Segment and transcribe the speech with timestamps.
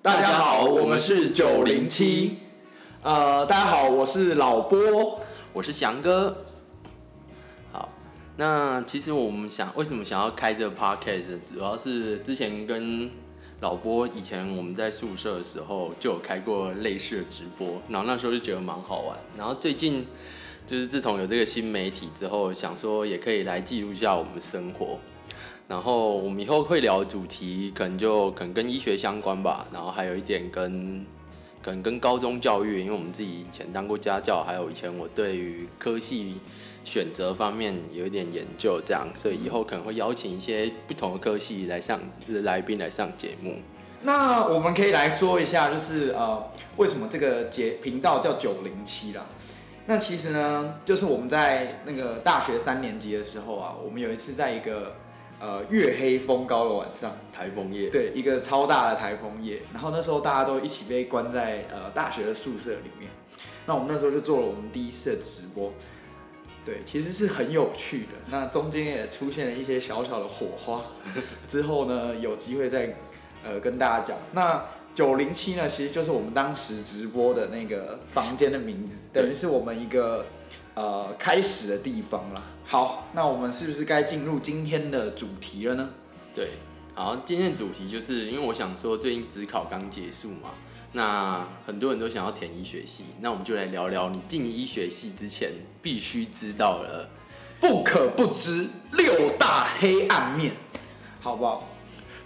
[0.00, 2.36] 大家好，我们是九零七。
[3.02, 5.20] 呃，大家好，我是老波，
[5.52, 6.36] 我是翔哥。
[7.72, 7.88] 好，
[8.36, 13.10] 那其实我们想为什么想要开这个 podcast，主要是之前跟
[13.60, 19.18] 老波以前我们在宿舍的时候就有开过类似的直播，然后那时候就觉得蛮好玩。
[19.36, 20.06] 然后最近
[20.64, 25.00] 就是自从有这个新媒体之后，想说也可以来记录一下我们的生活。
[25.68, 31.04] 然后我们以后会聊主题，可能就可能跟医学相关吧，然后还有一点跟
[31.62, 36.40] 可能跟高中教育，因为我们自己以前当过家教，还有以前我对于科系
[36.84, 43.56] 选择方面有一点研究，这样，所以以后可能会邀请一些不同的科系来上，就是来宾来上节目。
[44.00, 49.26] 那我们可以来说一下，就是呃，为什么这个节频道叫九零七啦？
[49.84, 54.94] 那其实呢，就是我们在那个大学三年级的时候啊，我们有一次在一个
[55.40, 63.10] 呃月黑风高的晚上，台风夜，对，一个超大的台风夜，然后那时候大家都一起被关在呃大学的宿舍里面，
[63.66, 65.72] 那我们那时候就做了我们第一次的直播，
[66.64, 70.84] 对，其实是很有趣的，那中间也出现了一些小小的火花，
[71.46, 72.96] 之后呢有机会再
[73.44, 80.26] 呃跟大家讲，那九零七呢其实就是我们当时直播的那个房间的名字，等于是我们一个
[80.74, 82.42] 呃开始的地方啦。
[82.70, 85.88] 好，那我们是不是该进入今天的主题了呢？
[86.34, 86.48] 对，
[86.94, 90.50] 好，今天的主题就是因为我想说最近职考刚结束嘛，
[90.92, 97.08] 那很多人都想要填医学系，那我们就来聊聊你进医学系之前必须知道了，
[97.58, 100.52] 不可不知六大黑暗面，
[101.22, 101.66] 好不好？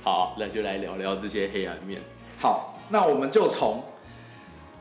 [0.03, 2.01] 好，那就来聊聊这些黑暗面。
[2.41, 3.85] 好，那我们就从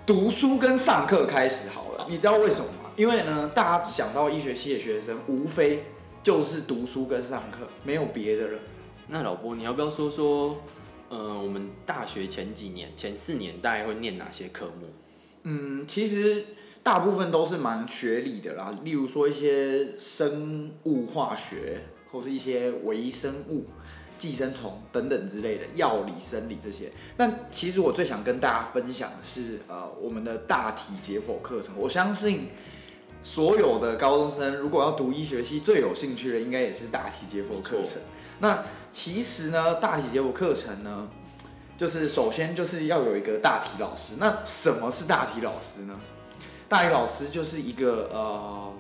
[0.08, 2.08] 读书跟上课开始好了。
[2.10, 2.81] 你知道为什么吗？
[2.96, 5.84] 因为呢，大家想到医学系的学生，无非
[6.22, 8.60] 就是读书跟上课，没有别的了。
[9.08, 10.62] 那老波，你要不要说说，
[11.10, 14.88] 呃，我们大学前几年、前四年大概会念哪些科目？
[15.44, 16.46] 嗯，其实
[16.84, 23.66] 大部分都是蛮学理的啦，例如说一些生物化学，或是一些微生物、
[24.18, 26.92] 寄生虫等等之类的药理、生理这些。
[27.18, 31.74] 那其实我最想跟大家分享的是，呃，我们的大体解剖课程。
[31.76, 32.50] 我相信
[33.24, 37.94] 所有的高中生如果要读医学系，最有兴趣的应该也是大体解剖课程。
[38.40, 41.08] 那其实呢，大体解剖课程呢，
[41.78, 44.16] 就是首先就是要有一个大体老师。
[44.18, 46.00] 那什么是大体老师呢？
[46.68, 48.74] 大体老师就是一个呃，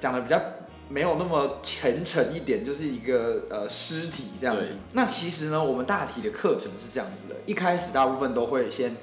[0.00, 0.40] 讲的比较
[0.88, 4.74] 没有那么虔诚一点，就是一个呃尸体这样子。
[4.92, 8.96] 那其实呢，我们大体的课程是这样子的，一开始大部分都会先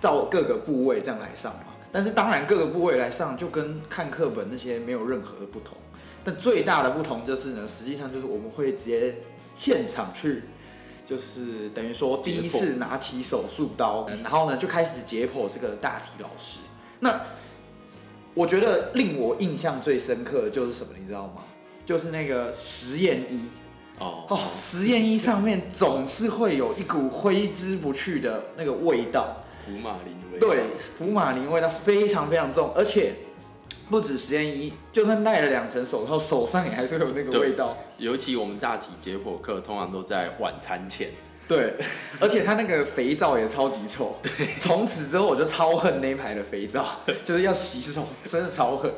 [0.00, 1.71] 到各个部位这样来上嘛。
[1.92, 5.76] 但是当然各个部位来上，就跟看课本那些没有任何的不同。
[6.24, 9.16] 但最大的不同就是呢，实际上就是我们会直接
[9.54, 10.44] 现场去，
[11.06, 16.60] 就是等于说第一次拿起手术刀，然后呢就开始解剖这个大体老师。
[17.00, 17.20] 那
[18.34, 21.42] 我觉得令我印象最深刻的就是什么，你知道吗？
[21.84, 23.40] 就是那个实验衣
[23.98, 29.36] 哦，哦，实验衣上面总是会有一股挥之不去的那个味道。
[29.64, 30.38] 福马林味。
[30.38, 30.64] 对，
[30.98, 33.12] 福马林味道非常非常重，而且
[33.90, 37.76] 不止实验衣，就算戴了两层手套，手上也还是会有那个味道。
[37.98, 41.08] 尤其我们大体解剖课通常都在晚餐前。
[41.48, 41.74] 对，
[42.20, 44.16] 而且它那个肥皂也超级臭。
[44.58, 46.86] 从此之后我就超恨那一排的肥皂，
[47.24, 48.90] 就是要洗手， 真的超恨。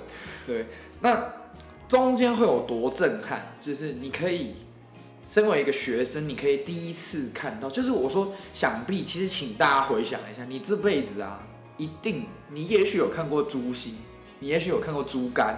[0.46, 0.66] 对，
[1.00, 1.32] 那
[1.88, 3.54] 中间会有多震撼？
[3.60, 4.54] 就是你可以
[5.24, 11.40] 身为一个学生，你可以第一次看到，就是我说，想必其实请大家回想一下，你这辈子啊，
[11.76, 13.96] 一定你也许有看过猪心，
[14.40, 15.56] 你也许有看过猪肝。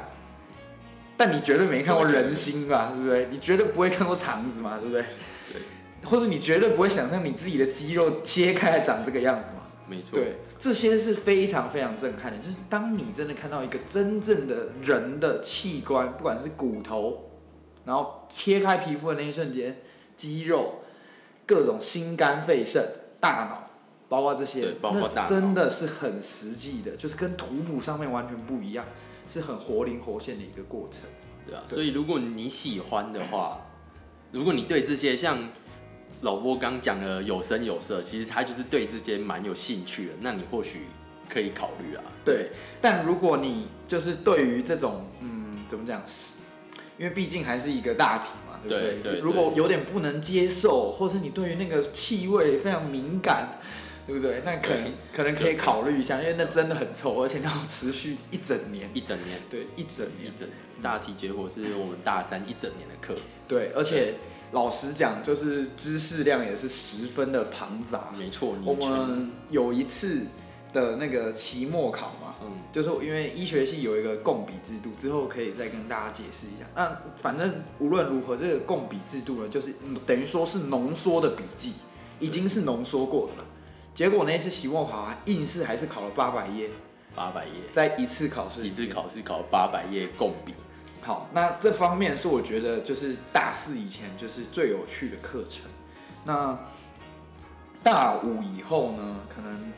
[1.18, 3.28] 但你绝对没看过人心吧，对不对？
[3.30, 5.02] 你绝对不会看过肠子嘛，对不对？
[5.50, 5.62] 对，
[6.04, 9.64] 或者你绝对不会想象你自己的肌肉切开来长这个样子嘛？
[9.86, 10.10] 没错。
[10.12, 12.38] 对，这些是非常非常震撼的。
[12.38, 17.25] 就是当你真的看到一个真正的人的器官，不管是骨头，
[17.86, 19.78] 然后切开皮肤的那一瞬间，
[20.16, 20.82] 肌肉、
[21.46, 22.84] 各种心肝肺肾、
[23.20, 23.70] 大脑，
[24.08, 28.84] 包括这些对，包括大脑那真的是很实际的，就是跟图谱上面完全不一样，
[29.28, 31.00] 是很活灵活现的一个过程。
[31.46, 33.60] 对啊，对所以如果你喜欢的话，
[34.32, 35.38] 如果你对这些像
[36.22, 40.86] 老波刚讲的有声有色，其实他就是对这些蛮有兴趣的，那你或许
[41.28, 42.02] 可以考虑啊。
[42.24, 42.50] 对，
[42.80, 46.02] 但如果你就是对于这种嗯，怎么讲，
[46.98, 49.12] 因为毕竟还是一个大体嘛，对不对？
[49.12, 53.58] 对如果有点不能接受，或是你对于那个气味非常敏感，
[54.06, 54.42] 对不对？
[54.44, 60.52] 那可能可能可以考虑一下，因为那真的很臭，而且要持续一整年，一整年，对，一整年，一整年
[60.82, 63.14] 大体结果是我们大三一整年的课。
[63.48, 64.14] 对，而且
[64.52, 68.12] 老实讲，就是知识量也是十分的庞杂。
[68.18, 70.22] 没错，我们有一次
[70.72, 76.66] 的那个期末考嘛，嗯就是因为医学系有一个共比制度，之后可以再跟大家解释一下。
[76.74, 81.74] 那反正无论如何，这个共比制度呢，就是嗯等于说是浓缩的笔记，
[82.20, 83.48] 已经是浓缩过的了。
[83.94, 86.68] 结果那一次期末考啊，应试还是考了八百页，
[87.14, 90.54] 八百页，在一次考试一次考试考八百页共笔。
[91.00, 95.62] 好，那这方面是我觉得就是大四以前就是最有趣的课程。
[96.24, 96.58] 那
[97.82, 99.72] 大五以后呢，可能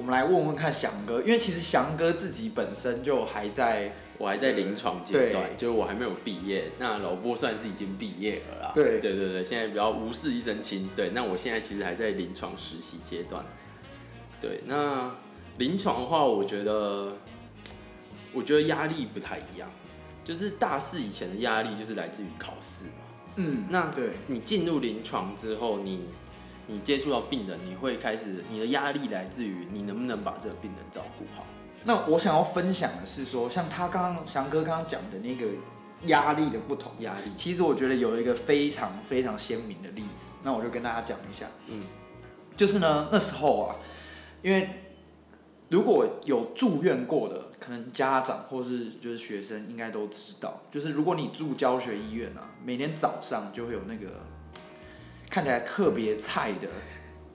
[0.00, 6.70] 我们来问问看翔哥，因为其实翔哥自己本身就还在我还在临床阶段，就是我还没有毕业。
[6.78, 8.72] 那老波算是已经毕业了啦。
[8.74, 10.88] 对对对对，现在比较无事一身轻。
[10.96, 13.44] 对，那我现在其实还在临床实习阶段。
[14.40, 15.14] 对，那
[15.58, 17.12] 临床的话，我觉得，
[18.32, 19.70] 我觉得压力不太一样。
[20.24, 23.04] 就是大四以前的压力就是来自于考试嘛。
[23.36, 26.08] 嗯，那对，你进入临床之后，你
[26.70, 31.44] 你接触到病人，你会开始你的压力来自于你能不能把这个病人照顾好。
[31.84, 35.46] 那我想要分享的是说，像他刚刚翔哥刚刚讲的那个
[36.06, 41.46] 压力的不同，压力，其实我觉得有一个非常非常鲜明的例子，那我就跟大家讲一下。
[41.68, 41.82] 嗯，
[42.56, 43.76] 就是呢，那时候啊，
[44.42, 44.68] 因为
[45.70, 54.26] 如果有住院过的，可能家长或是就是学生应该都知道，就是如果你住教学医院啊，每天早上就会有那个
[55.30, 56.68] 看起来特别菜的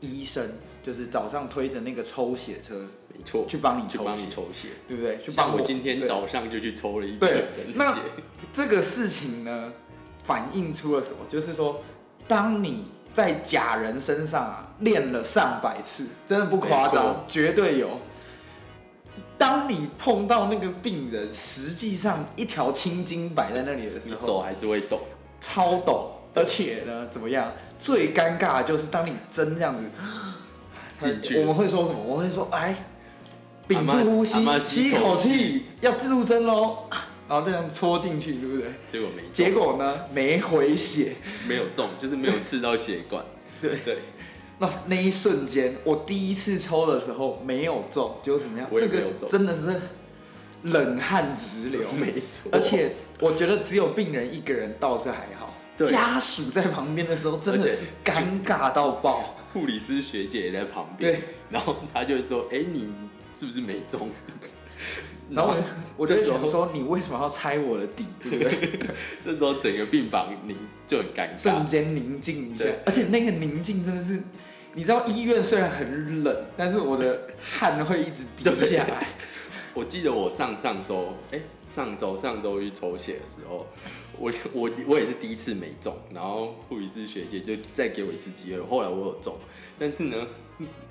[0.02, 0.46] 医生，
[0.84, 2.76] 就是早上推着那个抽血车
[3.08, 4.68] 没错，去帮你去帮抽血你抽血。
[4.88, 5.18] 对不对？
[5.24, 7.46] 去帮我今天早上就去抽了一对
[7.76, 7.98] 那，
[8.52, 9.72] 这个事情呢，
[10.24, 11.18] 反映出了什么？
[11.30, 11.82] 就是说，
[12.28, 18.02] 当你在假人身上啊练了上百次，真的不夸张，绝对有。
[19.38, 25.00] 当你碰到那个病人，实际上一条青筋摆在那里的时候手，还是会抖。
[25.42, 27.52] 超抖，而且呢，怎么样？
[27.80, 29.84] 最尴尬的就是当你针这样子
[31.00, 32.00] 进去我们会说什么？
[32.00, 32.76] 我们会说，哎，
[33.68, 36.86] 屏住呼吸，吸一口口气，要自入针喽，
[37.28, 38.72] 然后这样戳进去，对不对？
[38.92, 41.14] 结果没结果呢，没回血。
[41.48, 43.24] 没有中，就是没有刺到血管。
[43.62, 43.98] 对，对，
[44.60, 48.68] 那那一瞬间，我第一次抽的时候没有中，结果怎么样？
[48.72, 49.82] 那个我也没有中真的是
[50.64, 55.28] 冷汗直流， 没错而且我觉得只有病人一个人倒是还
[55.78, 59.36] 家属在旁边的时候真的是尴尬到爆。
[59.54, 62.94] 护理师学姐也在旁边，对，然后她就会说：“哎、你
[63.34, 64.10] 是不是没中？
[65.32, 65.64] ”然后我
[65.96, 68.80] 我就想说，你为什么要拆我的底，对不对？
[69.24, 71.42] 这时候整个病房你就很尴尬。
[71.42, 74.22] 瞬间宁静一下，而且那个宁静真的是，
[74.74, 79.08] 你知道医院虽然很冷，但是我的汗会一直滴下来。
[79.74, 81.40] 我记得我上上周，哎、
[81.76, 83.66] 上周上周去抽血的时候，
[84.18, 89.36] 我我我也是第一次没中，然后护理师学姐就再给我一次机会，后来我有中，
[89.78, 90.28] 但是呢，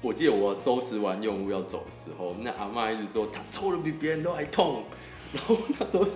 [0.02, 4.84] 我记得我收拾完用物要走的时候，那阿妈一直说她抽的比别人都还痛，
[5.32, 6.06] 然后那时候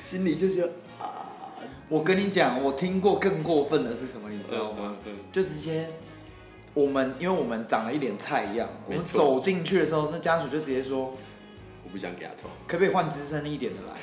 [0.00, 1.30] 心里就觉得啊，
[1.88, 4.96] 我跟你讲，我听过更过分的是什么，你知道吗？
[5.04, 5.88] 嗯嗯就直接
[6.74, 11.14] 我们因为我们长了一脸菜一样，我们走进去的时候，那家属就直接说，
[11.84, 13.94] 我不想给他抽，可不可以换资深一点的来？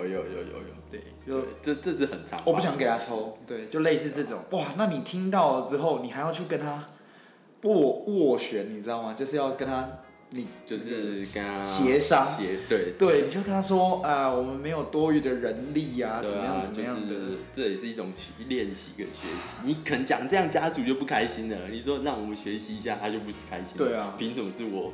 [0.00, 4.42] 有有有有有，对，就，这这是很常，我不想给他，抽，对，就类似这种。
[4.50, 6.88] 哇，那你听到了之后，你还要去跟他
[7.62, 9.14] 斡斡旋，你知道吗？
[9.16, 9.88] 就是要跟他，
[10.30, 12.26] 你就是跟他协商
[12.68, 12.94] 对。
[12.98, 17.14] 对，你就跟他说啊、我们没有多余的人力啊，怎，么样怎么样的。
[17.54, 18.10] 这也是一种
[18.48, 19.56] 练习跟学习。
[19.62, 21.68] 你可能讲这样，家属就不开心了。
[21.70, 23.76] 你说让我们学习一下，他就不是开心。
[23.76, 24.92] 对啊凭什么是我？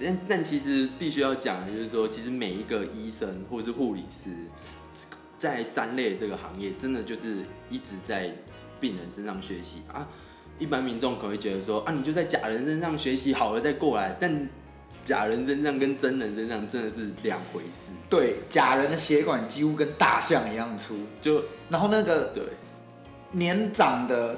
[0.00, 4.30] 但但其实必须要讲的就是说，其实每一个医生或是护理师，
[5.38, 7.36] 在三类这个行业，真的就是
[7.68, 8.30] 一直在
[8.80, 10.08] 病人身上学习啊。
[10.58, 14.48] 一般民众可能会觉得说啊，你就在假人身上学习好了再过来，但
[15.04, 17.92] 假人身上跟真人身上真的是两回事。
[18.10, 22.42] 对，假人的血管几乎跟大象一样粗，就然后那个对，
[23.30, 24.36] 年长的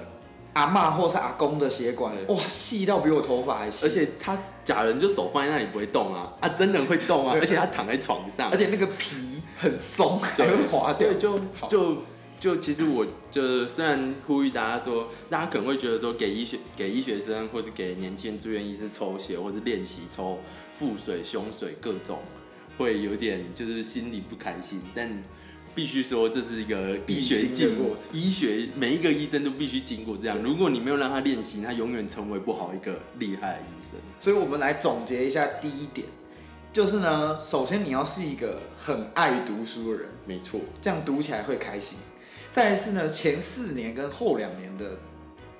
[0.52, 11.38] 阿嬷或是阿公的血管，哇，细到比我头发还细，而且他假人就手放在那里不会动啊，啊真人会动啊，而且他躺在床上，而且那个皮很松，还会滑掉，所以就
[11.68, 11.96] 就
[12.40, 20.40] 就其实我就虽然呼吁大家说，大家可能会觉得说给医学给医学生或是给年轻人住院医师抽血或是练习抽
[20.78, 22.18] 腹水、胸水各种，
[22.76, 25.22] 会有点就是心里不开心，但。
[25.74, 30.36] 必须说，这是一个医学经的进步过程，医学每一个医生都必须经过这样。
[30.42, 34.00] 如果你没有让他练习，他永远成为不好一个厉害的医生。
[34.20, 36.06] 所以我们来总结一下第一点，
[36.72, 41.96] 就是呢，首先你要是一个很爱读书的人，没错，这样读起来会开心。
[42.52, 44.98] 再来是呢，前四年跟后两年的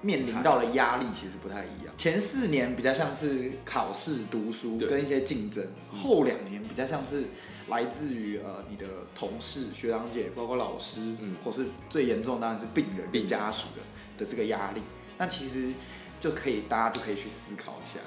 [0.02, 1.94] 面临到的压力其实不太一样。
[1.96, 7.22] 前四年比较像是考试、读书跟一些竞争，后两年比较像是
[7.68, 13.82] 来自于呃你的同事、学长姐，包括老师，嗯或是最严重的当然是病人病家属的
[14.24, 14.82] 的这个压力。
[15.18, 15.72] 那其实
[16.18, 18.00] 就可以大家就可以去思考一下，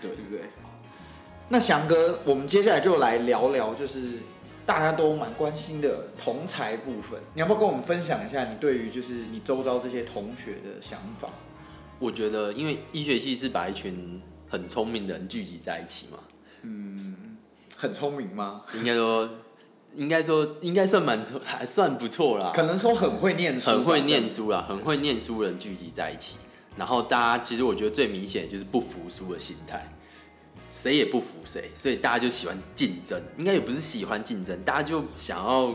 [0.00, 0.44] 对对不对？
[1.48, 4.20] 那翔哥，我们接下来就来聊聊，就是
[4.64, 7.20] 大家都蛮关心的同才部分。
[7.34, 11.28] 你要不要跟我们分享一下你对于就是你周遭这些同学的想法？
[11.98, 16.18] 我觉得，因为医学系是把一群很聪明的人聚集在一起嘛，
[17.80, 18.60] 很聪明吗？
[18.74, 19.28] 应该说，
[19.94, 22.52] 应该说，应该算蛮错，还算不错啦。
[22.54, 26.36] 可能说很会念书，很会念书啦，很会念书人聚集在一起，
[26.76, 29.90] 然后大家其实我觉得最明显的就是不服输的心态，
[30.70, 35.74] 谁也不服谁，所以大家就喜欢竞争，应该也不是喜欢竞争，大家就想要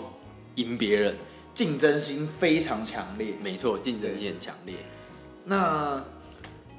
[0.56, 1.16] 赢别人，
[1.56, 3.34] 竞争心非常强烈。
[3.42, 4.76] 没错，竞争性很强烈，
[5.46, 6.00] 那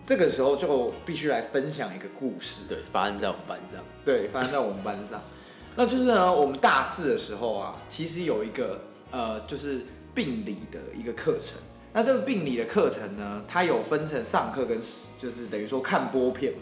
[0.07, 2.61] 这个时候就必须来分享一个故事。
[2.69, 5.21] 对，发生在我们班上，对，发生在我们班上。
[5.75, 9.85] 那就是呢，我们大四的时候啊，其实有一个呃，就是
[10.15, 11.55] 病理的一个课程。
[11.93, 14.79] 那这个病理的课程呢，它有分成上课跟
[15.19, 16.61] 就是等于说看播片嘛。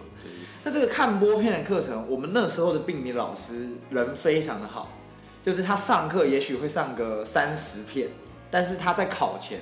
[0.65, 4.91] 那这个看播片的课程，我们那时候的病理老师人非常的好，
[5.45, 8.09] 就是他上课也许会上个三十片，
[8.51, 9.61] 但是他在考前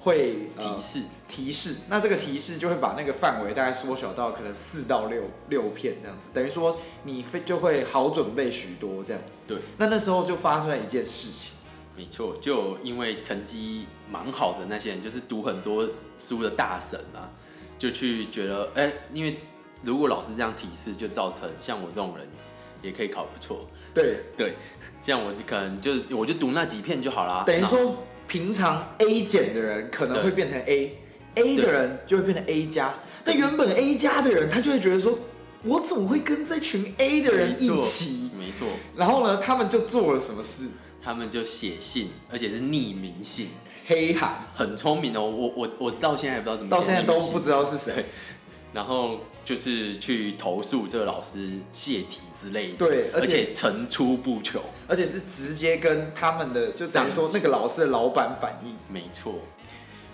[0.00, 9.38] 会、呃提示，提示，那这个提示就会把那个范围大概缩小到可能四到六六片这样子，等于说你非就会好准备许多这样子。
[9.46, 11.52] 对，那那时候就发生了一件事情，
[11.94, 17.28] 没错，就因为成绩蛮好的那些人，就是读很多书的大神啊，
[17.78, 19.36] 就去觉得，哎、因为
[19.82, 22.26] 如果老师这样提示，就造成像我这种人
[22.80, 23.66] 也可以考不错。
[23.92, 24.54] 对， 对，
[25.02, 27.44] 像我就可能就是我就读那几片就好啦。
[27.46, 30.58] 等于说平常 A 减的人可能会变成
[31.42, 35.18] A，A 的人就会变成 A 加，那原本 A 加的人他就会觉得说，
[35.62, 38.30] 我怎么会跟这群 A 的人一起？
[38.38, 38.66] 没错，
[38.96, 40.68] 然后呢，他们就做了什么事？
[41.02, 43.50] 他们就写信，而且是匿名信，
[43.86, 45.20] 黑函，很聪明哦。
[45.20, 48.04] 我我我到现在也不知道怎么到现在都不知道是谁。
[48.70, 54.60] 然后就是去投诉这个老师泄题之类的，对而且且层出不穷。
[54.86, 58.76] 而且是直接跟他们的就等于说那个老师的老板反映。
[58.90, 59.36] 没错，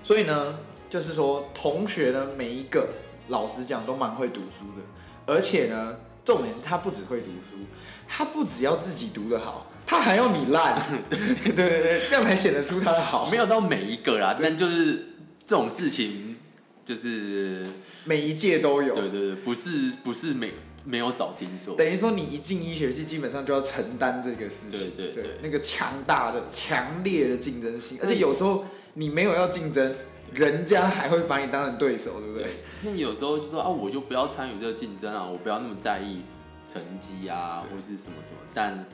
[0.04, 0.58] 所以呢，
[0.94, 2.88] 就是说同学呢，每一个
[3.26, 4.84] 老实讲都蛮会读书的，
[5.26, 7.66] 而且呢，重点是他不只会读书，
[8.06, 13.28] 他不只要自己读得好，他还要你烂， 对对对，这样才显得出他的好。
[13.28, 15.06] 没有到每一个啦，但就是
[15.44, 16.36] 这种事情，
[16.84, 17.66] 就是
[18.04, 20.52] 每一届都有，对对对，不是不是没
[20.84, 21.74] 没有少听说。
[21.74, 29.92] 等于说你一进医学系，基本上就要承担这个事情，对对对那个强大的、强烈的竞争性，而且有时候你没有要竞争，
[30.34, 32.44] 人家还会把你当成对手，对不对？
[32.44, 36.22] 对，那有时候就说啊，我就不要参与这个竞争啊，我不要那么在意
[36.70, 38.84] 成绩啊，或是什么什么，但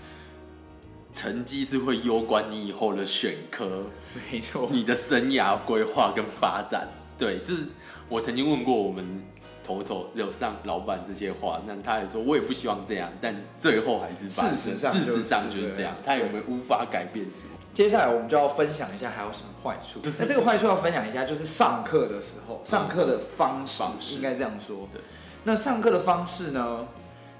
[1.13, 3.87] 成绩是会攸关你以后的选科、
[4.31, 6.87] 没错，你的生涯规划跟发展。
[7.17, 7.65] 对，这是
[8.09, 9.21] 我曾经问过我们
[9.65, 17.59] 头头有上老板这些话，那他也说我也不希望这样，但最后还是事实上就是事实上就是这样，他有没有无法改变什么？
[17.73, 20.01] 接下来我们就要分享一下还有什么坏处。
[20.19, 24.89] 那这个坏处要分享一下，就是上课的时候，上课的方式应该这样说。
[24.93, 25.01] 对，
[25.45, 26.87] 那上课的方式呢，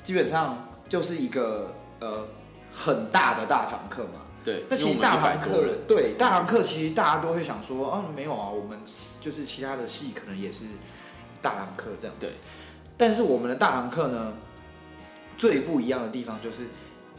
[0.03, 2.27] 基本上就是一个呃
[2.73, 4.21] 很大的大堂课嘛。
[4.43, 8.81] 对，那其实因为我们100大堂课人，对大堂课，其实大家都会想说，啊，没有啊，我们
[9.21, 10.65] 就是其他的系可能也是
[11.43, 12.25] 大堂课这样子。
[12.25, 12.31] 对，
[12.97, 14.33] 但是我们的大堂课呢，
[15.37, 16.69] 最不一样的地方就是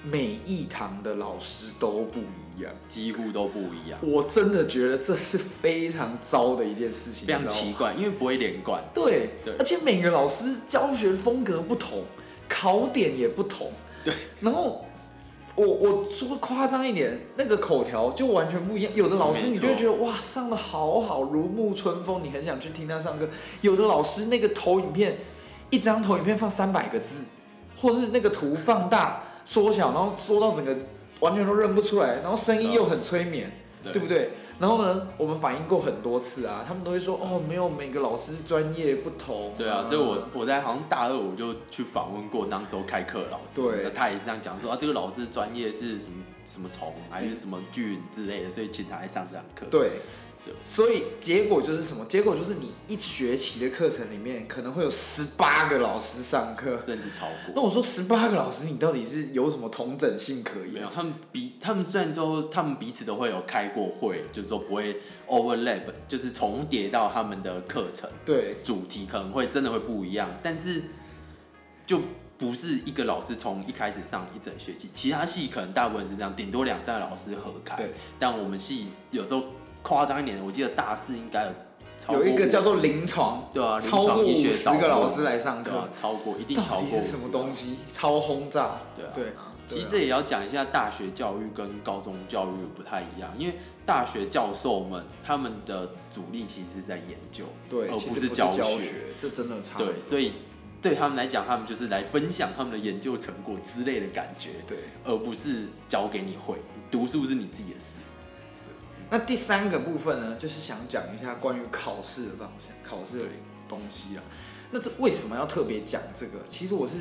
[0.03, 2.71] 每一堂的老师都不一样。
[2.87, 8.83] 几乎都不一样，我真的觉得这是非常糟的一件事情，非常奇怪，因为不会连贯。
[8.93, 12.03] 对，对而且每个老师教学风格不同，
[12.47, 13.71] 考点也不同。
[14.03, 14.85] 对，然后
[15.55, 18.91] 我我说夸张一点，那个口条就完全不一样。
[18.95, 23.27] 有的老师你就觉得哇，上的好好，如沐春风，你很想去听他上课。
[23.61, 25.17] 有的老师那个投影片，
[25.69, 27.25] 一张投影片放三百个字，
[27.79, 30.73] 或是那个图放大、缩小，然后缩到整个
[31.19, 33.51] 完全都认不出来，然后声音又很催眠。
[33.83, 34.29] 对对不对？
[34.59, 49.65] 然后呢，我们反映过很多次啊，他们都会说哦，没有每个老师专业不同、对啊，这我我在好像大二我就去访问过那时候开课老师，对他也是这样讲说啊，这个老师专业是什么什么虫还是什么菌之类的，所以请他来上这堂课。
[49.71, 49.93] 对，
[50.43, 52.03] 对所以结果就是什么？
[52.05, 56.79] 结果就是你一学期的课程里面可能会有十八个老师上课。
[56.79, 57.61] 甚至超过那。
[57.61, 60.89] 我说十八个老师，你到底是有什么同整性可言没有，？
[60.93, 70.81] 他们彼他们虽然说他们彼此都会有开过会，就是说不会 overlap，就是重叠到他们的课程对，主题可能会真的会不一样，但是
[71.85, 71.99] 就
[72.37, 79.43] 不是一个老师从一开始上一整学期，其他系可能大部分是这样，顶多两三个老师合开对，但我们系有时候
[79.81, 81.51] 夸张一点，我记得大四应该有
[81.97, 87.79] 超过有一个叫做临床，对啊，临超过床医五十学导论个老师来上课啊，，超过一定超过50底是什么东西？
[87.93, 88.79] 超轰炸。
[88.95, 89.25] 对啊对，
[89.67, 99.77] 其实这也要讲一下，大学教育跟高中教育不太一样，因为大学教授们他们的主力其实是在研究，对，而不是教教学，这真的差。
[99.77, 100.33] 对，所以
[100.81, 104.77] 对他们来讲，他们就是来分享他们的研究成果之类的感觉，对。
[105.03, 106.55] 而不是教给你会。
[106.89, 107.95] 读书是你自己的事，
[109.11, 113.25] 那第三个部分呢，就是想讲一下关于考试的方向，考试的
[113.67, 114.23] 东西啊。
[114.71, 116.39] 那这为什么要特别讲这个？
[116.49, 116.93] 其实我是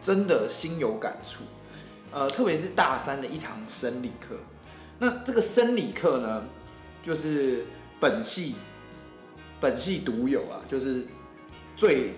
[0.00, 1.44] 真的心有感触，
[2.10, 4.34] 呃，特别是大三的一堂生理课。
[4.98, 6.44] 那这个生理课呢，
[7.04, 7.64] 就是
[8.00, 8.56] 本系
[9.60, 11.06] 本系独有啊，就是
[11.76, 12.14] 最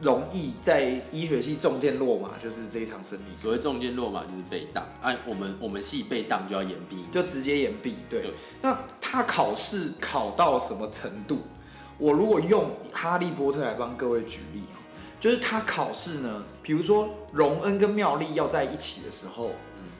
[0.00, 3.34] 容易在医学系中箭落马，就是这一场胜利。
[3.34, 7.94] 所谓中间落马就是被当，按、我们我们系被当就要延毕，就直接延毕。
[8.10, 11.38] 对，对那他考试考到什么程度？
[11.98, 14.76] 我如果用哈利波特来帮各位举例哦，
[15.18, 19.52] 就是他考试呢，比如说荣恩跟妙丽要在一起的时候，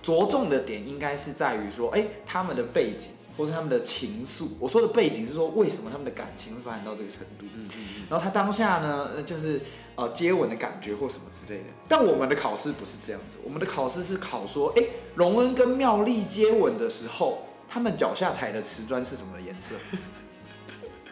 [0.03, 4.49] 着重的点应该是在于说，哎、他们的背景或是他们的情愫。
[4.59, 7.47] 我说的背景是说，为什么他们的感情会发展到这个程度？
[7.55, 9.61] 嗯嗯嗯，然后他当下呢，呃就是
[9.95, 11.67] 呃接吻的感觉或什么之类的。
[11.89, 14.83] 但我们的考试不是这样子，我们的考试是考说，哎，
[15.15, 19.75] 荣恩跟妙丽接吻的时候，他们脚下踩的瓷砖是什么颜色？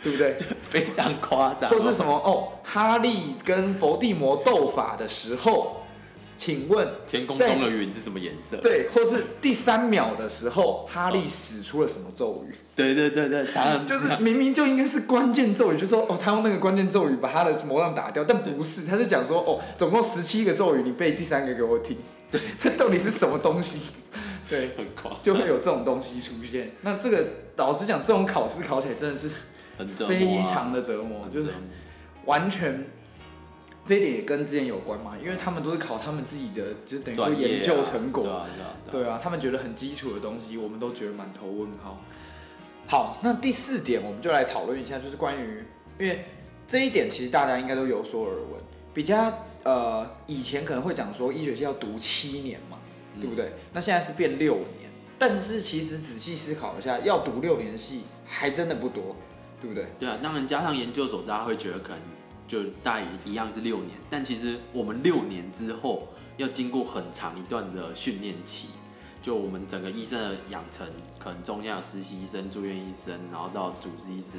[0.04, 0.36] 对不对？
[0.68, 2.52] 非常夸张，或是什么哦？
[2.62, 5.80] 哈利跟伏地魔斗法的时候，
[6.36, 8.56] 请问天空中的云是什么颜色？
[8.56, 12.54] 对，或是第三秒的时候，哈利使出了什么咒语？
[12.74, 21.96] 对对对对，常常 就是明明就应该是关键咒语，就说哦，他用那个关键咒语把他的魔杖打掉，但不是，他是讲说哦，总共十七个咒语，你背第三个给我听。
[22.30, 23.80] 对，这到底是什么东西？
[24.48, 26.72] 对，很狂，就会有这种东西出现。
[26.82, 27.24] 那这个
[27.56, 29.30] 老实讲，这种考试考起来真的是
[29.78, 31.48] 很非常的折磨，就是
[32.24, 32.86] 完全。
[33.86, 38.22] 这一点也跟之前有关嘛，因为他们都是考他们自己的，就是等于说研究成果。
[38.24, 42.00] 对啊对啊对啊对啊，他们觉得很基础的东西，我们都觉得满头问号。
[42.86, 45.64] 好，那第四点我们就来讨论一下，就是关于，
[45.98, 46.24] 因为
[46.66, 48.60] 这一点其实大家应该都有所耳闻，
[48.92, 52.78] 比较呃以前可能会讲说医学系要读七年嘛，
[53.20, 53.52] 对不对？
[53.72, 59.16] 那现在是变六年，但是其实仔细思考一下，要读六年系还真的不多，
[59.60, 59.86] 对不对？
[59.98, 61.98] 对啊，当然加上研究所，大家会觉得可能
[62.46, 68.68] 就大家一样是六年，但其实我们六年之后要经过很长一段的训练期，
[69.22, 70.86] 就我们整个医生的养成，
[71.18, 74.38] 可能中间有实习医生、住院医生，然后到主治医师，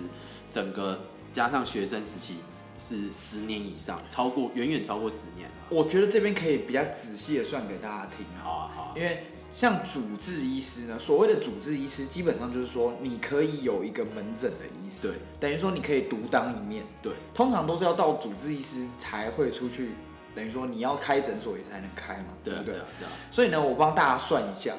[0.51, 0.99] 整个
[1.33, 2.35] 加上学生时期
[2.77, 5.55] 是十年以上，超过远远超过十年了。
[5.69, 8.43] 我觉得这边可以比较仔细的算给大家听啊。
[8.43, 9.23] 好啊好啊，因为
[9.55, 16.83] 像主治医师呢，所谓的主治医师，基本上就是说你可以有一个门诊的医师，对，等于说你可以独当一面。
[17.01, 19.91] 对，通常都是要到主治医师才会出去，
[20.35, 22.75] 等于说你要开诊所也才能开嘛，不对对啊对？
[22.75, 24.73] 啊对啊，所以呢，我帮大家算一下。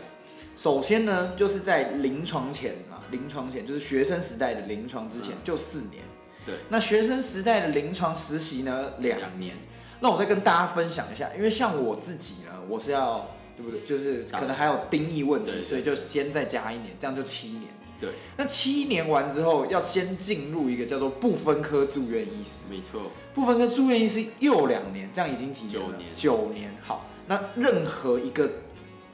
[0.58, 6.04] 首先呢，就是在临床前啊，临床前就是学生时代的临床之前嗯就四年。
[6.44, 9.56] 对，那学生时代的临床实习呢，两两年。
[10.00, 13.80] 那我再跟大家分享一下，因为像我自己呢，我是要对不对？
[13.80, 17.62] 就是可能还有兵役问题，所以就先再加一年，这样就七年。
[17.98, 22.58] 对，那七年完之后，要先进入一个叫做不分科住院医师。
[22.68, 25.86] 没错，不分科住院医师又两年，这样已经几年了？
[25.88, 26.76] 九年九年。
[26.82, 28.50] 好，那任何一个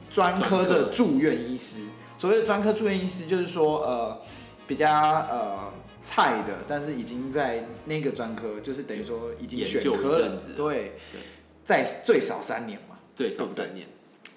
[0.09, 1.85] 专科的住院医师，
[2.17, 4.19] 所谓的专科住院医师，就是说呃
[4.67, 11.21] 比较呃菜的，但是已经在那个专科，就是等于说已经选科了对对，
[11.63, 12.97] 在最少三年嘛。
[13.15, 13.87] 最少三年。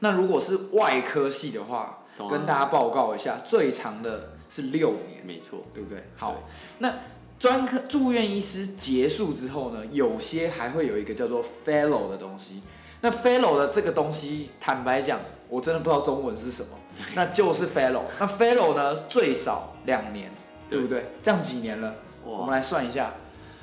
[0.01, 5.25] 那如果是外科系的话，啊跟大家报告一下，最长的是六年。
[5.27, 6.05] 没错，对不对？
[6.17, 6.35] 好，
[6.79, 6.93] 那
[7.39, 12.63] 专科住院医师结束之后呢，有些还会有一个叫做 fellow 的东西。
[13.03, 16.79] 那 fellow 的这个东西，坦白讲，我真的不知道中文是什么，
[17.15, 18.03] 那就是 fellow。
[18.19, 20.31] 那 fellow 呢，最少两年，
[20.71, 21.13] 对不对？
[21.23, 21.95] 这样几年了？
[22.25, 23.13] 我们来算一下，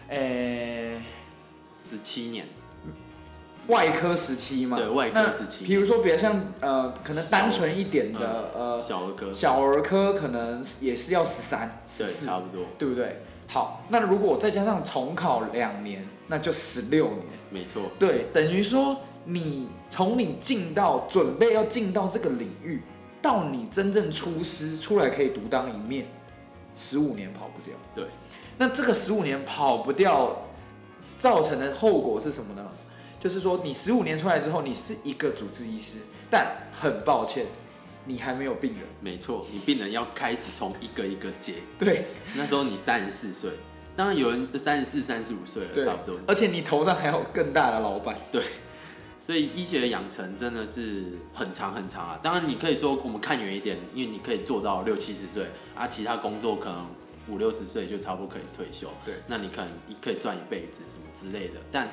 [0.09, 1.01] 诶、
[1.89, 2.45] 十七年，
[3.67, 13.21] 外科时期嘛，对外科时期比如说，比如像呃，可能单纯一点的呃小儿科，小儿科，可能也是要十三、对，十四，差不多，对不对？
[13.47, 17.19] 好，那如果再加上重考两年，那就十六年。
[17.49, 22.81] 没错，对，等于说你从你进到准备要进到这个领域，
[23.21, 26.05] 到你真正出师出来可以独当一面，
[26.75, 27.73] 十五年跑不掉。
[27.93, 28.05] 对，
[28.57, 30.41] 那这个十五年跑不掉，
[31.15, 32.65] 造成的后果是什么呢？
[33.23, 36.45] 就是说，你十五年出来之后，你是一个主治医师，但
[36.77, 37.45] 很抱歉，
[38.03, 38.85] 你还没有病人。
[38.99, 41.53] 没错，你病人要开始从一个一个接。
[41.79, 43.49] 对那时候你三十四岁，
[43.95, 46.19] 当然有人三十四、三十五岁了，差不多。
[46.27, 48.13] 而且你头上还有更大的老板。
[48.29, 48.43] 对，
[49.17, 52.19] 所以医学的养成真的是很长很长啊。
[52.21, 56.85] 当然，你可以说我们看远一点，因为你可以做到六七十岁啊，其他工作可能
[57.29, 58.89] 五六十岁就差不多可以退休。
[59.05, 61.61] 对，那你可能你可以赚一辈子什么之类的。
[61.71, 61.87] 但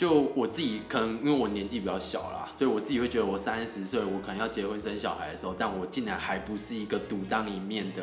[0.00, 8.02] 就我自己，可能因为我年纪比较小啦，所以我自己会觉得我三十岁，我可能要结婚生小孩的时候，但我竟然还不是一个独当一面的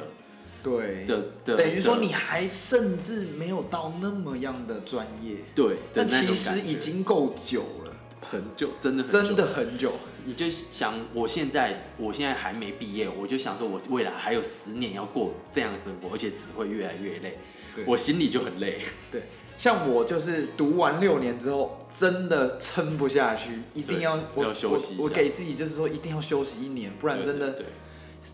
[0.62, 9.94] 对，的的，等于说你还甚至没有到那么样的专业，对但其实已经够久了，很久，真的很久真的很久。
[10.24, 17.40] 你就想，我现在我现在还没毕业，我就想说，我未来还有十年要过这样的生活，而且只会越来越累，
[17.88, 18.82] 我心里就很累。
[19.12, 19.24] 对，
[19.58, 27.66] 像我就是读完六年之后，真的撑不下去，一定要我要休息我我给自己就是说一定要休息一年，不然真的对对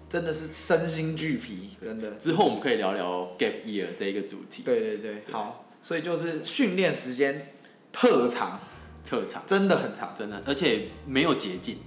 [0.09, 2.11] 真的是身心俱疲，真的。
[2.11, 7.47] 之后我们可以聊聊 gap year 这一个主题，对对对，好，所以就是训练时间
[7.91, 8.59] 特长，
[9.03, 9.41] 特长。
[9.47, 10.13] 真的很长。
[10.17, 11.77] 真的，而且没有捷径，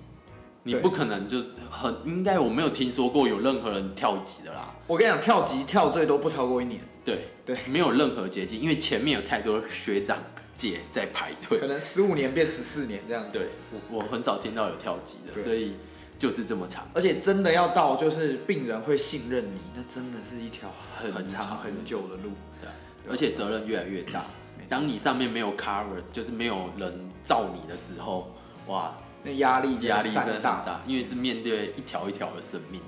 [0.66, 4.74] 你不可能就是很应该我没有听说过有任何人跳级的啦。
[4.88, 10.18] 我跟你讲，跳级跳最多不超过一年，对对，没有任何捷径，因为前面有太多学长
[10.56, 11.66] 姐在排队可。
[11.68, 13.30] 能十五年变十四年这样子。
[13.32, 15.76] 对我我很少听到有跳级的，所以
[16.18, 16.88] 就是这么长。
[16.94, 22.32] 而且真的要到就是病人会信任你，那真的是一条很很长长很久的路。
[22.60, 22.74] 对啊，
[23.08, 24.24] 而且责任越来越大。
[24.68, 26.92] 当你上面没有 cover，就是没有人
[27.24, 28.34] 罩你的时候，
[28.66, 28.92] 哇，
[29.26, 32.80] 那压力压力真的山很大，因为是面对一条一条的生命。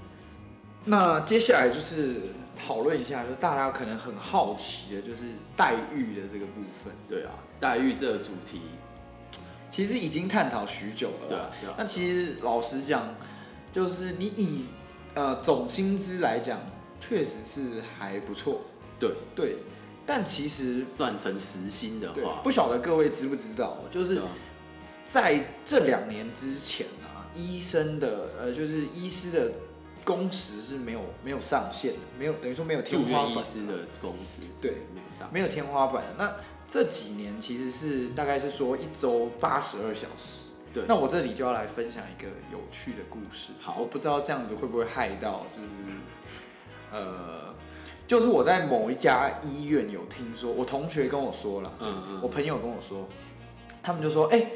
[0.84, 2.14] 那接下来就是
[2.56, 5.20] 讨论一下，就大家可能很好奇的，就是
[5.56, 8.60] 待遇的这个部分，对啊，待遇这个主题，
[9.70, 11.28] 其实已经探讨许久了啦。
[11.28, 13.02] 对啊对啊那其实老实讲，
[13.72, 14.66] 就是你以
[15.14, 16.56] 呃总薪资来讲，
[17.00, 18.62] 确实是还不错。
[18.98, 19.56] 对，对，
[20.06, 24.20] 但其实算成实薪的话，不晓得各位知不知道，就是
[25.10, 29.50] 在这两年之前啊，医生的呃，就是医师的
[30.04, 36.14] 工时是没有没有上限的，没有等于说没有天花板，院医师的公司对没有上，没有天花板的。
[36.18, 36.36] 那
[36.70, 40.42] 这几年其实是大概是说一周八十二小时。
[40.70, 43.52] 对，那我这里就要来分享一个有趣的故事。
[43.58, 45.70] 好我不知道这样子会不会害到，就是
[46.92, 47.54] 呃，
[48.06, 53.08] 就是我在某一家医院有听说，我同学跟我说了，嗯嗯，我朋友跟我说，
[53.82, 54.46] 他们就说，哎、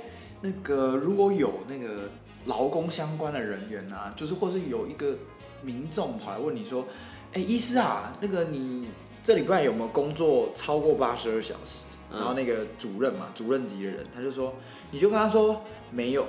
[0.43, 2.11] 那个如果有那个
[2.47, 5.17] 劳工相关的人员啊，就是或是有一个
[5.63, 6.85] 民众跑来问你说，
[7.33, 8.89] 哎、医师啊，那个你
[9.23, 11.85] 这礼拜有没有工作超过八十二小时？
[12.11, 14.55] 嗯然后那个主任嘛，主任级的人，他就说，
[14.91, 16.27] 你就跟他说没有，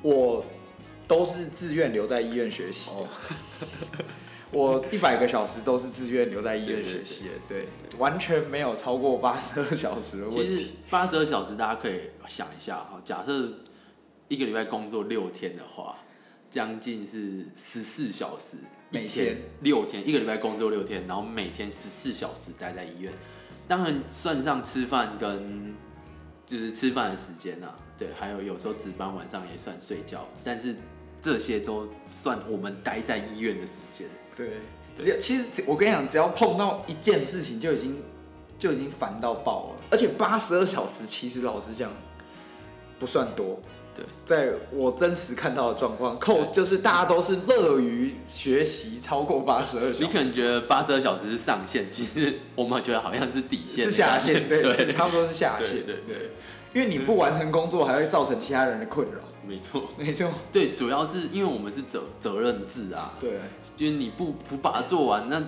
[0.00, 0.42] 我
[1.06, 2.96] 都是自愿留在医院学习的。
[2.96, 3.08] 哦
[4.54, 7.66] 我一百个小时都是自愿留在医院学习的，对，
[7.98, 10.56] 完全没有超过八十二小时的问题。
[10.56, 13.52] 其实八十二小时大家可以想一下哈，假设
[14.28, 15.96] 一个礼拜工作六天的话，
[16.48, 18.56] 将近是十四小时，
[18.90, 23.12] 一每天六天，一个礼拜工作六天，然后每天十四小时待在医院，
[23.66, 25.74] 当然算上吃饭跟
[26.46, 30.76] 就是吃饭的时间啊，对，还有有时候值班晚上也算睡觉，但是
[31.20, 34.06] 这些都算我们待在医院的时间。
[34.36, 34.50] 对，
[34.98, 38.02] 只要其实我跟你讲，只要碰到一件事情，就已经
[38.58, 39.80] 就已经烦到爆了。
[39.90, 41.90] 而且八十二小时，其实老实讲
[42.98, 43.60] 不算多。
[43.96, 50.00] 对，在我真实看到的状况，扣就是大家都是乐于学习超过八十二小时。
[50.00, 56.30] 你可能觉得八十二小时是上限，其实我们觉得好像是底线，是下限，对，是差不多是下对限，对对，
[56.72, 59.20] 因为你不完成工作，还会造成其他人的困扰。
[59.46, 59.90] 没错。
[59.96, 63.40] 没错，对，主要是因为我们是责责任制啊，对，
[63.76, 65.42] 就是你不不把它做完，那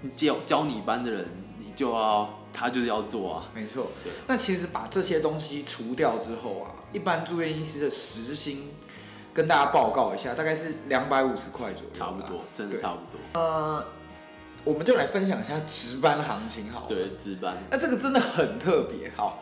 [0.00, 1.26] 你教教你班的人，
[1.58, 3.44] 你就要他就是要做啊。
[3.54, 3.90] 没错。
[4.26, 8.68] 那其实把这些东西除掉之后啊，一般住院医师的时薪
[9.32, 13.40] 跟大家报告一下，大概是两百五十块左右，差不多，真的差不多。
[13.40, 13.84] 呃，
[14.64, 16.86] 我们就来分享一下值班行情好了。
[16.88, 19.10] 对，值班，那这个真的很特别。
[19.16, 19.40] 好，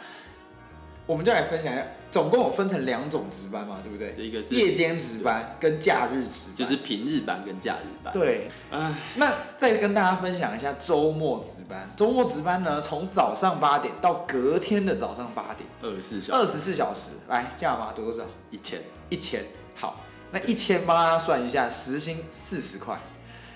[1.06, 4.12] 我们就来分享一下，总共有分成两种值班嘛，对不对？
[4.16, 8.12] 一个是夜间值班跟假日值班，就是平日班跟假日班。
[8.12, 8.50] 对。
[8.72, 11.88] 唉，那再跟大家分享一下周末值班。
[11.96, 18.24] 周末值班呢，从早上八点到隔天的早上八点，二十四小二十四小时，来价码多少？
[18.50, 19.44] 一千，一千。
[19.76, 22.98] 好，那一千帮大家算一下，时薪四十块，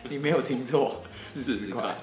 [0.09, 1.97] 你没有听错，四十40块块。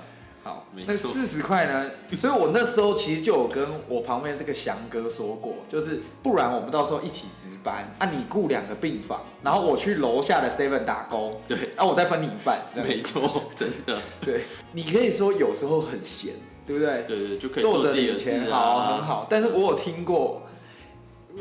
[0.47, 1.91] 好没，错那四十块呢？
[2.17, 16.33] 所以我那时候其实就有跟我旁边这个翔哥说过，就是不然我们到时候一起值班，啊，你雇两个病房，然后我去楼下的 seven 打工，对，啊，我再分你一半，这样没错，真的，对，你可以说有时候很闲，
[16.65, 17.03] 对不对？
[17.03, 19.03] 对对，就可以做自己的钱事好，啊，很。
[19.03, 19.27] 好。
[19.29, 20.43] 但是我有听过，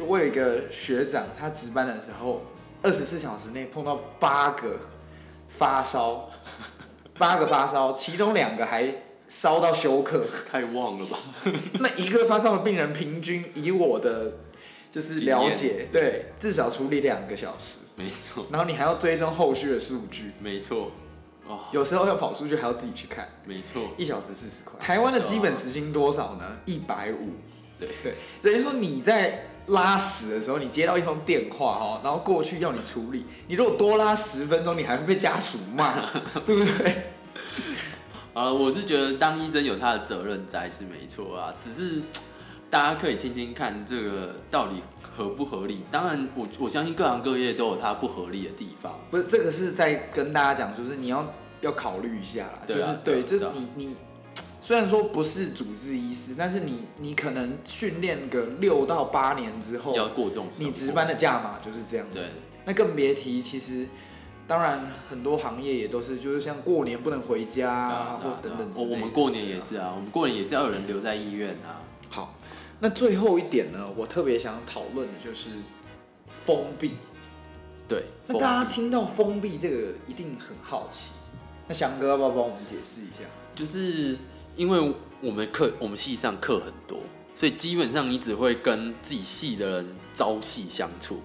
[0.07, 2.43] 我有一个学长，他值班的时候，
[2.83, 4.79] 二十四小时内碰到八个
[5.49, 6.29] 发烧，
[7.19, 8.87] 八个发烧，其中两个还
[9.29, 10.25] 烧到休克。
[10.51, 11.19] 太旺了吧？
[11.81, 14.35] 那一个发烧的病人，平均以我的
[14.91, 20.93] 就是了解，对，至少处理两个小时，没错，然后你还要追踪后续的数据，没错，
[21.47, 23.29] 哦，有时候要跑数据还要自己去看。
[23.45, 24.79] 没错，一小时四十块。
[24.79, 26.59] 台湾的基本时薪多少呢？
[26.65, 27.31] 一百五。
[27.79, 35.93] 对对，等于说你在拉屎的时候，你接到一通电话哦，然后过去要你处理，你如果多拉十分钟，你还会被家属骂，
[36.47, 36.97] 对不对？
[38.33, 42.03] 好了，我是觉得当医生有他的责任在是没错啊，只是
[42.69, 45.85] 大家可以听听看这个到底合不合理。
[45.91, 48.93] 当然我，我相信各行各业都有它不合理的地方。
[49.11, 53.97] 不是这个是在跟大家讲，就是你要要考虑一下啦，啊就是对，这对啊你你。
[54.67, 62.15] 虽然说不是主治医师，但是你你可能训练个六到八年之后，要过这种你值班的价码就是这样子。
[62.15, 62.25] 对，
[62.65, 63.87] 那更别提，其实
[64.45, 71.87] 当然很多行业也都是，就是像过年不能回家啊，或等等之类的我我们过年也是啊，我们过年也是要有人留在医院啊。
[72.11, 72.35] 好，
[72.81, 75.51] 那最后一点呢，我特别想讨论的就是
[76.45, 76.97] 封闭。
[77.87, 81.11] 对，那大家听到封闭这个一定很好奇，
[81.69, 83.29] 那翔哥要不要帮我们解释一下？
[83.55, 84.19] 就是
[84.57, 86.99] 因为我们课我们系上课很多，
[87.35, 91.21] 所以基本上你只会跟自己系的人朝夕相处，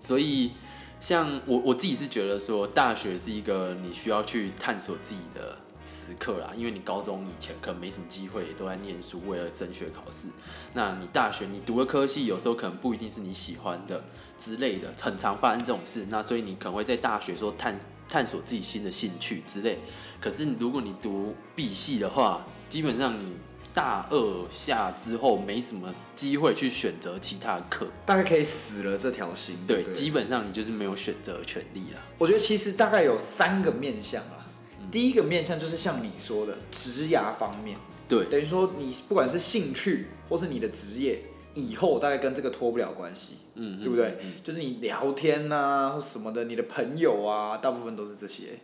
[0.00, 0.52] 所以
[1.00, 10.28] 像我我自己是觉得说，大学是一个你需要去探索自己的时刻啦，因为你高中以前可能没什么机会，都在念书，为了升学考试。
[10.74, 14.04] 那你大学你读的科系，有时候可能不一定是你喜欢的
[14.38, 16.06] 之类的，很常发生这种事。
[16.08, 19.80] 那所以你可能会在大学说探探索自己新的兴趣之类。
[20.20, 23.34] 可是如果你读 B 系的话，基本上你
[23.74, 29.58] 大二下之后没什么机会去选择其他的课，大概可以死了这条心。
[29.66, 32.00] 对，不基本上你就是没有选择权利了。
[32.16, 34.48] 我觉得其实大概有三个面向啊。
[34.80, 37.76] 嗯第一个面向就是像你说的职涯方面，
[38.08, 41.20] 对，等于说你不管是兴趣或是你的职业，
[41.52, 44.16] 以后大概跟这个脱不了关系，嗯，对不对？
[44.22, 48.58] 嗯就是你聊天呐、或什么的，你的朋友啊，大部分都是这些。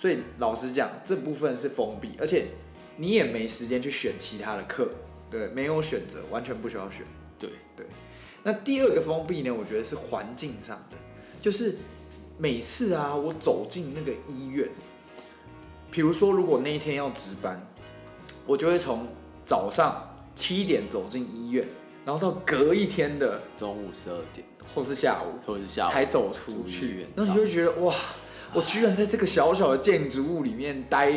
[0.00, 2.48] 所以老实讲，这部分是封闭，而且
[2.96, 4.88] 你也没时间去选其他的课，
[5.30, 7.02] 对，没有选择，完全不需要选。
[7.38, 7.50] 对。
[7.76, 7.84] 对，
[8.42, 10.96] 那第二个封闭呢，我觉得是环境上的，
[11.42, 11.76] 就是
[12.38, 14.66] 每次啊，我走进那个医院，
[15.90, 17.60] 比如说如果那一天要值班，
[18.46, 19.06] 我就会从
[19.44, 21.68] 早上七点走进医院，
[22.06, 26.96] 然后到隔一天的中午十二点或是下午或者是下午才走出去。
[26.96, 27.94] 院，然后你就会觉得哇，
[28.54, 31.12] 我居然在这个小小的建筑物里面待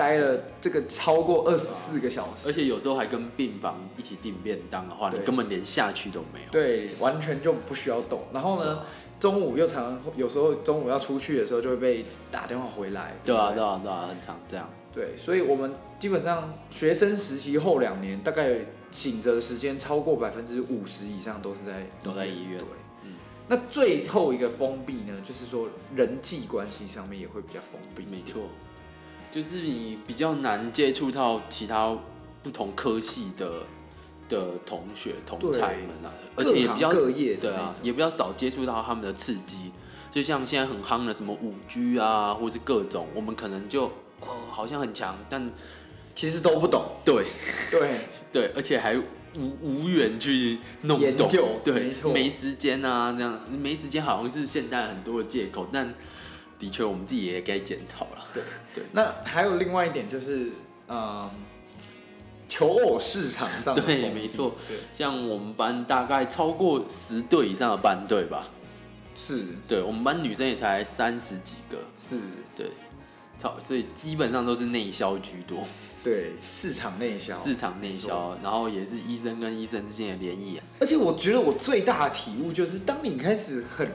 [0.00, 6.50] 待了这个超过二十四个小时，而且有时候还跟病房一起订便当的话，你根本连下去都没有。
[6.50, 8.22] 对，完全就不需要动。
[8.32, 8.82] 然后呢，
[9.20, 13.14] 中午又常常有时候中午要出去的时候，就会被打电话回来。
[13.22, 14.70] 对啊，不对啊，对啊，很常这样。
[14.94, 18.60] 对，所以我们基本上学生实习后两年，大概
[18.90, 22.66] 醒着的时间超过百分之五十以上都是在都在医院对，
[23.04, 23.12] 嗯
[23.48, 28.04] 那最后一个封闭呢，就是说人际关系上面也会比较封闭。
[28.10, 28.44] 没错，
[29.30, 31.96] 就是你比较难接触到其他
[32.42, 33.62] 不同科系的
[34.28, 39.72] 的同学同才们啊，而且也比较对啊也比较少接触到他们的刺激。
[40.12, 43.84] 就像现在很夯的什么五 G 啊，或是各种，我们可能就
[44.20, 45.52] 哦好像很强，但
[46.16, 46.84] 其实都不懂。
[47.04, 47.24] 对
[47.70, 48.00] 对，
[48.32, 51.30] 对，而且还无无缘去弄懂
[51.62, 55.94] 对没，没时间啊，这样没时间好像是现代很多的借口，但
[56.60, 58.24] 的确我们自己也该检讨了。
[58.32, 58.42] 对
[58.74, 60.52] 对那还有另外一点就是，
[60.88, 61.28] 嗯，
[62.48, 64.54] 求偶市场上的对，没错。
[64.68, 68.48] 对，像我们班大概超过十对以上的班队吧，
[69.16, 72.16] 是对我们班女生也才三十几个，是。
[72.54, 72.70] 对，
[73.40, 75.64] 超所以基本上都是内销居多。
[76.02, 80.60] 对，市场内销，市场内销，然后也是医生跟医生之间的联谊。
[80.78, 83.86] 而且我觉得我最大的体悟就是，当你开始很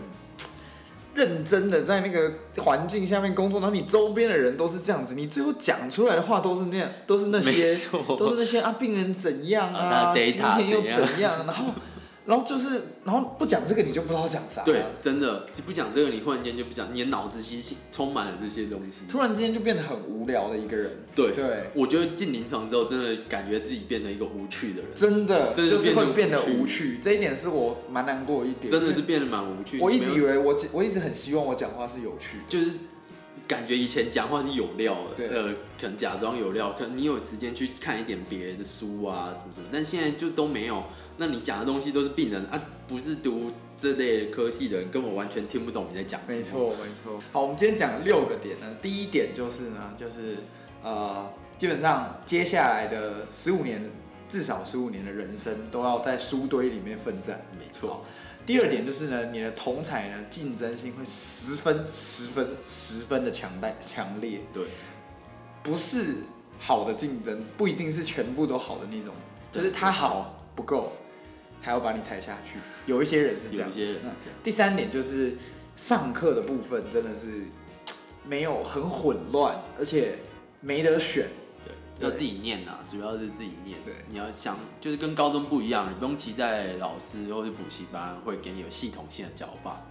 [1.15, 7.75] 认真的在那个环境下面工作，然后你周边的人都是这样子，你最后讲出来的话都是那样，都是那些，
[8.17, 11.73] 都是那些啊，病人怎样啊，今天又怎样，然后。
[12.25, 14.63] 然后就是，然后不讲这个你就不知道讲啥。
[14.63, 18.99] 对，真的，不讲这个你忽然间就不讲，你的脑子其实充满了这些东西。
[19.07, 20.91] 突然之间就变得很无聊的一个人。
[21.15, 24.91] 对对，我觉得进临床之后，真的感觉自己变成一个无趣的人。
[24.95, 26.99] 真的，就是会变得无趣。
[27.01, 28.71] 这一点是我蛮难过一点。
[28.71, 29.79] 真的是变得蛮无趣。
[29.79, 32.71] 我一直以为我我一直很希望我讲话是有趣，就是。
[33.48, 40.84] 感觉以前讲话是有料的，呃，可能假装有料，可能你有时间去看一点别的书啊，什么什么，但现在就都没有。
[41.17, 46.41] 那你讲的东西都是病人啊，不是读这类科系的人，根本完全听不懂你在讲什么。
[46.41, 47.19] 没错，没错。
[47.32, 48.76] 好，我们今天讲六个点呢。
[48.82, 50.38] 第一点就是呢，就是
[50.84, 53.89] 呃，基本上接下来的十五年，
[54.28, 57.45] 至少十五年的人生，都要在书堆里面奋战。
[57.58, 58.04] 没错。
[58.45, 64.41] 第二点就是呢，你的同彩呢竞争性会十分、十分、十分的强大、强烈。
[64.53, 64.63] 对，
[65.63, 66.17] 不是
[66.60, 69.13] 好的竞争，不一定是全部都好的那种，
[69.51, 70.93] 就是他好不够，
[71.62, 72.60] 还要把你踩下去。
[72.86, 73.67] 有一些人是这样。
[73.67, 74.01] 有些人。
[74.43, 75.36] 第三点就是
[75.75, 77.45] 上课的部分真的是
[78.27, 80.19] 没有很混乱，而且
[80.62, 81.25] 没得选。
[81.99, 83.77] 要自己念呐，主要是自己念。
[83.86, 89.81] 对，你要想，就是跟高中不一样，你不用期待老师或者补习班会给你有系统性的教法，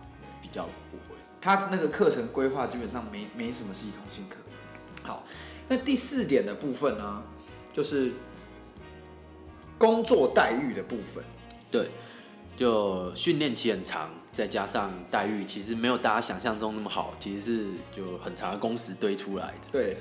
[0.42, 1.18] 比较不会。
[1.40, 4.36] 他那个课程规划基本上没没什么系统性可。
[5.02, 5.24] 好，
[5.68, 7.22] 那第四点的部分呢，
[7.72, 8.12] 就是
[9.78, 11.24] 工作待遇的部分。
[11.70, 11.88] 对，
[12.54, 19.70] 就训练期很长，再加上待遇其实没有大家想象中那么好，其实是就很长的工时堆出来的。
[19.72, 19.96] 对。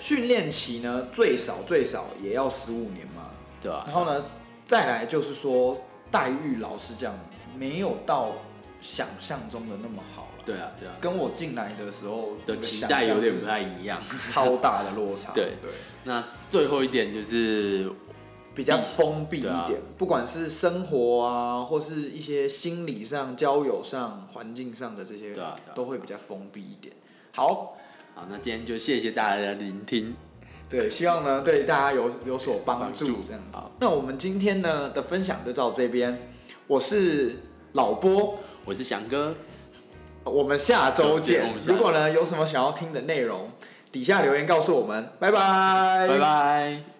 [0.00, 3.84] 训练期呢，最少最少也要十五年嘛，对吧？
[3.86, 4.24] 然后呢，
[4.66, 5.78] 再来就是说
[6.10, 7.14] 待遇，老实讲，
[7.56, 8.32] 没有到
[8.80, 10.44] 想象中的那么好了。
[10.44, 14.00] 对啊，对啊，跟我进来的时候的期待有点不太一样，
[14.32, 15.32] 超大的落差。
[15.36, 15.70] 对对。
[16.04, 17.90] 那最后一点就是
[18.54, 25.34] 比较封闭一点，不管是生活啊，或是一些心理上、交友上、环境上的这些，
[25.74, 26.94] 都会比较封闭一点。
[27.34, 27.76] 好。
[28.14, 30.14] 好，那今天就谢谢大家的聆听。
[30.70, 33.24] 对，希望呢对大家有有所帮助。
[33.26, 36.28] 这样好，那我们今天呢的分享就到这边。
[36.66, 37.36] 我是
[37.72, 39.34] 老波，我是翔哥，
[40.24, 41.44] 我们下周见。
[41.66, 43.50] 如果呢有什么想要听的内容，
[43.92, 45.10] 底下留言告诉我们。
[45.18, 46.93] 拜拜，拜拜。